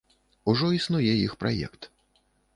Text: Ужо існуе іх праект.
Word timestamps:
Ужо 0.53 0.69
існуе 0.77 1.13
іх 1.27 1.37
праект. 1.45 1.81